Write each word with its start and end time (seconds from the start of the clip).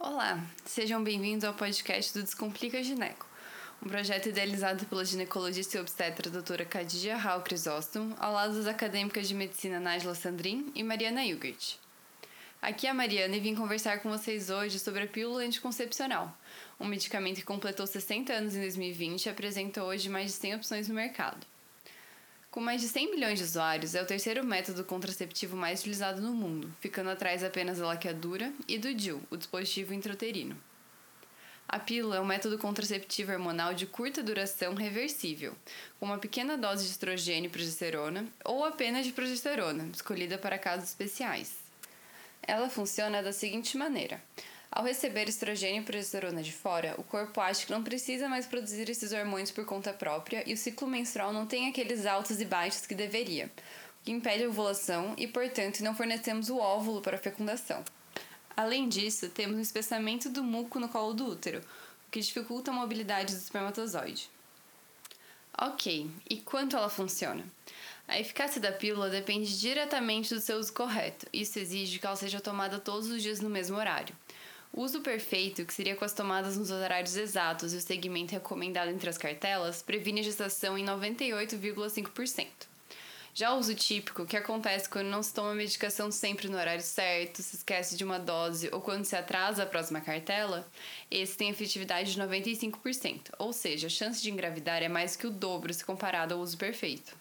Olá, 0.00 0.40
sejam 0.64 1.02
bem-vindos 1.02 1.42
ao 1.42 1.52
podcast 1.52 2.14
do 2.14 2.22
Descomplica 2.22 2.80
Gineco, 2.84 3.26
um 3.84 3.88
projeto 3.88 4.28
idealizado 4.28 4.86
pela 4.86 5.04
ginecologista 5.04 5.76
e 5.76 5.80
obstetra 5.80 6.30
doutora 6.30 6.64
Khadija 6.64 7.16
Hal 7.16 7.42
Crisóstomo, 7.42 8.14
ao 8.16 8.32
lado 8.32 8.54
das 8.54 8.68
acadêmicas 8.68 9.26
de 9.26 9.34
medicina 9.34 9.80
Nájila 9.80 10.14
Sandrin 10.14 10.70
e 10.72 10.84
Mariana 10.84 11.24
Hilgert. 11.24 11.78
Aqui 12.62 12.86
é 12.86 12.90
a 12.90 12.94
Mariana 12.94 13.34
e 13.34 13.40
vim 13.40 13.56
conversar 13.56 13.98
com 13.98 14.08
vocês 14.08 14.50
hoje 14.50 14.78
sobre 14.78 15.02
a 15.02 15.08
pílula 15.08 15.42
anticoncepcional, 15.42 16.32
um 16.78 16.86
medicamento 16.86 17.38
que 17.38 17.42
completou 17.42 17.84
60 17.84 18.32
anos 18.32 18.54
em 18.54 18.60
2020 18.60 19.26
e 19.26 19.30
apresenta 19.30 19.82
hoje 19.82 20.08
mais 20.08 20.26
de 20.26 20.32
100 20.34 20.54
opções 20.54 20.88
no 20.88 20.94
mercado. 20.94 21.44
Com 22.58 22.64
mais 22.64 22.80
de 22.80 22.88
100 22.88 23.12
milhões 23.12 23.38
de 23.38 23.44
usuários, 23.44 23.94
é 23.94 24.02
o 24.02 24.04
terceiro 24.04 24.44
método 24.44 24.84
contraceptivo 24.84 25.56
mais 25.56 25.78
utilizado 25.78 26.20
no 26.20 26.34
mundo, 26.34 26.74
ficando 26.80 27.08
atrás 27.08 27.44
apenas 27.44 27.78
da 27.78 27.86
laqueadura 27.86 28.52
e 28.66 28.76
do 28.76 28.92
DIU, 28.92 29.22
o 29.30 29.36
dispositivo 29.36 29.94
intrauterino. 29.94 30.60
A 31.68 31.78
pílula 31.78 32.16
é 32.16 32.20
um 32.20 32.24
método 32.24 32.58
contraceptivo 32.58 33.30
hormonal 33.30 33.74
de 33.74 33.86
curta 33.86 34.24
duração 34.24 34.74
reversível, 34.74 35.54
com 36.00 36.06
uma 36.06 36.18
pequena 36.18 36.58
dose 36.58 36.82
de 36.82 36.90
estrogênio 36.90 37.46
e 37.46 37.52
progesterona 37.52 38.26
ou 38.44 38.64
apenas 38.64 39.06
de 39.06 39.12
progesterona, 39.12 39.88
escolhida 39.94 40.36
para 40.36 40.58
casos 40.58 40.88
especiais. 40.88 41.54
Ela 42.42 42.68
funciona 42.68 43.22
da 43.22 43.32
seguinte 43.32 43.76
maneira: 43.76 44.20
ao 44.78 44.84
receber 44.84 45.28
estrogênio 45.28 45.82
e 45.82 45.84
progesterona 45.84 46.40
de 46.40 46.52
fora, 46.52 46.94
o 46.98 47.02
corpo 47.02 47.40
acha 47.40 47.66
que 47.66 47.72
não 47.72 47.82
precisa 47.82 48.28
mais 48.28 48.46
produzir 48.46 48.88
esses 48.88 49.10
hormônios 49.10 49.50
por 49.50 49.64
conta 49.64 49.92
própria 49.92 50.44
e 50.46 50.54
o 50.54 50.56
ciclo 50.56 50.86
menstrual 50.86 51.32
não 51.32 51.46
tem 51.46 51.68
aqueles 51.68 52.06
altos 52.06 52.40
e 52.40 52.44
baixos 52.44 52.86
que 52.86 52.94
deveria, 52.94 53.46
o 54.00 54.04
que 54.04 54.12
impede 54.12 54.44
a 54.44 54.48
ovulação 54.48 55.14
e, 55.18 55.26
portanto, 55.26 55.80
não 55.80 55.96
fornecemos 55.96 56.48
o 56.48 56.58
óvulo 56.58 57.00
para 57.00 57.16
a 57.16 57.20
fecundação. 57.20 57.84
Além 58.56 58.88
disso, 58.88 59.28
temos 59.30 59.56
um 59.56 59.60
espessamento 59.60 60.30
do 60.30 60.44
muco 60.44 60.78
no 60.78 60.88
colo 60.88 61.12
do 61.12 61.26
útero, 61.26 61.58
o 61.58 62.10
que 62.12 62.20
dificulta 62.20 62.70
a 62.70 62.74
mobilidade 62.74 63.34
do 63.34 63.40
espermatozoide. 63.40 64.30
Ok, 65.60 66.08
e 66.30 66.36
quanto 66.36 66.76
ela 66.76 66.88
funciona? 66.88 67.44
A 68.06 68.20
eficácia 68.20 68.60
da 68.60 68.70
pílula 68.70 69.10
depende 69.10 69.58
diretamente 69.58 70.32
do 70.32 70.40
seu 70.40 70.56
uso 70.56 70.72
correto. 70.72 71.26
Isso 71.32 71.58
exige 71.58 71.98
que 71.98 72.06
ela 72.06 72.14
seja 72.14 72.40
tomada 72.40 72.78
todos 72.78 73.10
os 73.10 73.20
dias 73.20 73.40
no 73.40 73.50
mesmo 73.50 73.76
horário. 73.76 74.14
O 74.72 74.82
uso 74.82 75.00
perfeito, 75.00 75.64
que 75.64 75.72
seria 75.72 75.96
com 75.96 76.04
as 76.04 76.12
tomadas 76.12 76.56
nos 76.56 76.70
horários 76.70 77.16
exatos 77.16 77.72
e 77.72 77.76
o 77.76 77.80
segmento 77.80 78.32
recomendado 78.32 78.90
entre 78.90 79.08
as 79.08 79.18
cartelas, 79.18 79.82
previne 79.82 80.20
a 80.20 80.22
gestação 80.22 80.76
em 80.78 80.84
98,5%. 80.84 82.46
Já 83.34 83.54
o 83.54 83.58
uso 83.58 83.74
típico, 83.74 84.26
que 84.26 84.36
acontece 84.36 84.88
quando 84.88 85.06
não 85.06 85.22
se 85.22 85.32
toma 85.32 85.52
a 85.52 85.54
medicação 85.54 86.10
sempre 86.10 86.48
no 86.48 86.56
horário 86.56 86.82
certo, 86.82 87.40
se 87.40 87.54
esquece 87.54 87.96
de 87.96 88.02
uma 88.02 88.18
dose 88.18 88.68
ou 88.72 88.80
quando 88.80 89.04
se 89.04 89.14
atrasa 89.14 89.62
a 89.62 89.66
próxima 89.66 90.00
cartela, 90.00 90.66
esse 91.08 91.36
tem 91.36 91.48
efetividade 91.48 92.12
de 92.12 92.20
95%, 92.20 93.30
ou 93.38 93.52
seja, 93.52 93.86
a 93.86 93.90
chance 93.90 94.20
de 94.20 94.30
engravidar 94.30 94.82
é 94.82 94.88
mais 94.88 95.14
que 95.14 95.26
o 95.26 95.30
dobro 95.30 95.72
se 95.72 95.84
comparado 95.84 96.34
ao 96.34 96.40
uso 96.40 96.58
perfeito. 96.58 97.16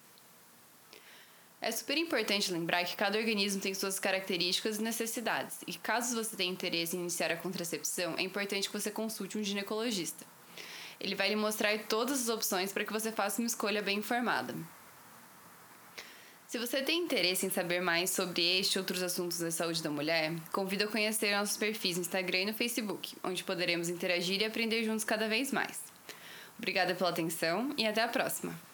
É 1.59 1.71
super 1.71 1.97
importante 1.97 2.51
lembrar 2.51 2.85
que 2.85 2.95
cada 2.95 3.17
organismo 3.17 3.59
tem 3.59 3.73
suas 3.73 3.99
características 3.99 4.77
e 4.77 4.83
necessidades, 4.83 5.57
e 5.65 5.73
caso 5.73 6.15
você 6.15 6.35
tenha 6.35 6.51
interesse 6.51 6.95
em 6.95 6.99
iniciar 6.99 7.31
a 7.31 7.37
contracepção, 7.37 8.15
é 8.17 8.21
importante 8.21 8.69
que 8.69 8.79
você 8.79 8.91
consulte 8.91 9.37
um 9.37 9.43
ginecologista. 9.43 10.23
Ele 10.99 11.15
vai 11.15 11.29
lhe 11.29 11.35
mostrar 11.35 11.77
todas 11.85 12.21
as 12.21 12.29
opções 12.29 12.71
para 12.71 12.85
que 12.85 12.93
você 12.93 13.11
faça 13.11 13.41
uma 13.41 13.47
escolha 13.47 13.81
bem 13.81 13.97
informada. 13.97 14.53
Se 16.47 16.57
você 16.57 16.81
tem 16.81 17.03
interesse 17.03 17.45
em 17.45 17.49
saber 17.49 17.81
mais 17.81 18.11
sobre 18.11 18.41
este 18.41 18.75
e 18.75 18.79
outros 18.79 19.03
assuntos 19.03 19.39
da 19.39 19.51
saúde 19.51 19.83
da 19.83 19.89
mulher, 19.89 20.33
convido 20.53 20.85
a 20.85 20.87
conhecer 20.87 21.35
nossos 21.35 21.57
perfis 21.57 21.97
no 21.97 22.01
Instagram 22.01 22.39
e 22.39 22.45
no 22.45 22.53
Facebook, 22.53 23.17
onde 23.23 23.43
poderemos 23.43 23.89
interagir 23.89 24.41
e 24.41 24.45
aprender 24.45 24.83
juntos 24.85 25.03
cada 25.03 25.27
vez 25.27 25.51
mais. 25.51 25.81
Obrigada 26.57 26.95
pela 26.95 27.09
atenção 27.09 27.73
e 27.77 27.85
até 27.85 28.01
a 28.01 28.07
próxima! 28.07 28.66